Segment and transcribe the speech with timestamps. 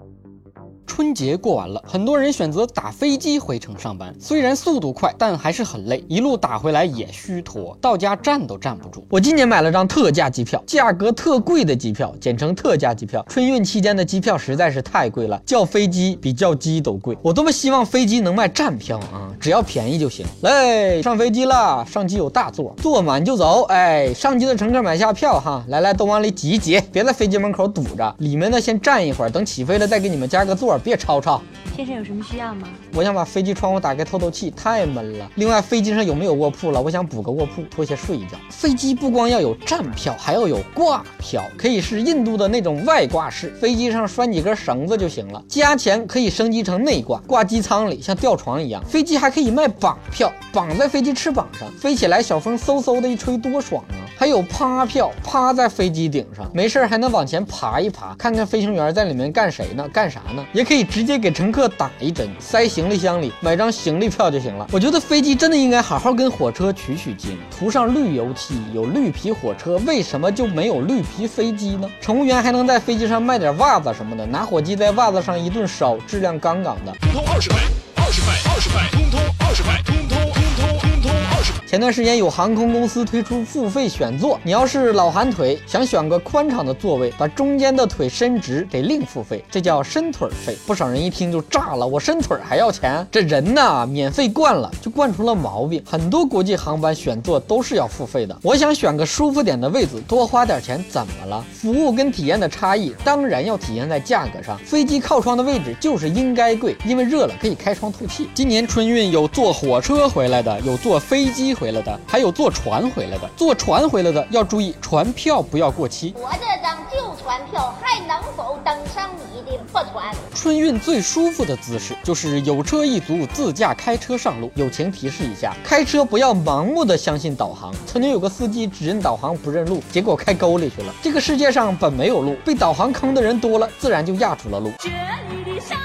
[0.00, 0.69] Thank you.
[0.86, 4.14] 春节过完了，很多人选择打飞机回城上班。
[4.18, 9.04] 虽然速度快，但还是很累，一路打回来也虚脱，到家站都站不住。
[9.08, 13.24] 我今年买了张特价机票，价格特贵的机票，简称特价机票。
[13.28, 17.16] 春运期间的机票实在是太贵了，叫飞机比叫鸡都贵。
[17.22, 20.26] 我多么希望飞机能卖站票啊，只要便宜就行。
[20.42, 23.62] 来，上飞机了，上机有大座，坐满就走。
[23.64, 28.14] 哎，上机的乘客买下票哈，来来都往里挤一挤，别在飞机门口堵着。
[28.18, 30.69] 里面的先站一会儿，等起飞了再给你们加个座。
[30.78, 31.42] 别吵吵，
[31.76, 32.68] 先生有什么需要吗？
[32.94, 35.30] 我想把飞机窗户打开透透气，太闷了。
[35.36, 36.80] 另外，飞机上有没有卧铺了？
[36.80, 38.36] 我想补个卧铺，脱鞋睡一觉。
[38.50, 45.42] 飞机不光要有站票，还要有挂票，可以是印度的那种外挂式，飞机上拴几根绳子就行了。
[45.48, 48.84] 加钱可以升级成内挂，挂机舱里，像吊床一样。
[48.84, 53.99] 飞机还可以卖绑票，绑在飞机翅膀上，飞起来小风嗖嗖的一吹，多爽啊！
[54.20, 59.88] 还有趴票，趴在飞机顶上，没事还能往前爬一爬，看看飞行员在里面干谁呢？
[59.88, 60.44] 干啥呢？
[60.52, 64.66] 也可以直接给乘客打一针，塞行李箱里，买张行李票就行了。
[64.72, 71.88] 我觉得飞机真的应该好好跟火车取取经，涂上绿油漆，有绿皮火车，为什么就没有绿皮飞机呢？
[71.98, 76.92] 乘务员还能在飞机上卖点袜子什么的，拿火机在袜子上一顿烧，质量杠杠的。
[77.00, 77.58] 通通二十块，
[77.96, 79.18] 二十块，二十块，通通
[79.48, 81.59] 二十块，通通通通通通二十块。
[81.70, 90.58] 前段时间有航空公司推出付费选座，你要是老寒腿，想选个宽敞的座位，把中间的腿伸直，得另付费，这叫伸腿费。
[90.66, 93.06] 不少人一听就炸了，我伸腿还要钱？
[93.08, 95.80] 这人呐，免费惯了就惯出了毛病。
[95.86, 98.36] 很多国际航班选座都是要付费的。
[98.42, 101.44] 我想选个舒服点的位子，多花点钱怎么了？
[101.52, 104.58] 服务跟体验的差异当然要体现在价格上。
[104.64, 108.28] 飞机靠窗的位置就是应该贵，因为热了可以开窗透气。
[108.34, 111.56] 今年春运有坐火车回来的，有坐飞机。
[111.60, 113.28] 回来的，还有坐船回来的。
[113.36, 116.14] 坐船回来的要注意，船票不要过期。
[116.16, 120.14] 我这张旧船票还能否登上你的破船？
[120.34, 124.50] 春运最舒服的姿势就是有车一族自驾开车上路。
[124.54, 127.74] 友情提示一下，开车不要盲目的相信导航。
[127.86, 130.94] 曾经有个司机只认导航不认路，结果开沟里去了。
[131.02, 134.72] 这个世界上本没有路，被导航坑的人多了，自然就压出了路。
[134.78, 135.76] 这里的山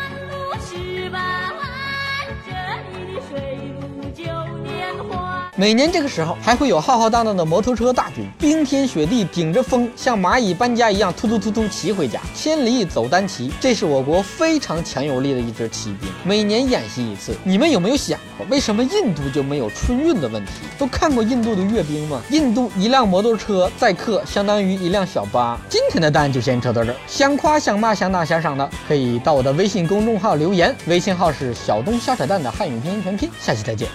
[5.58, 13.50] 每年这个时候，还会有浩浩荡荡的摩托车大军，冰天雪地顶着风，像蚂蚁搬家一样突突突突骑回家，千里走单骑。
[13.58, 17.34] 这是我国非常强有力的一支骑兵，每年演习一次。
[17.46, 20.52] 你们有没有想过，为什么印度就没有春运的问题？
[20.78, 22.22] 都看过印度的阅兵吗？
[22.32, 25.58] 印度一辆摩托车载客相当于一辆小巴。
[25.70, 33.30] 今天的蛋就先扯到这儿，想夸想骂想打想赏的，可以到我的微信公众号留言，微信号是小东瞎扯蛋的汉语拼音全拼。
[33.40, 33.88] 下期再见。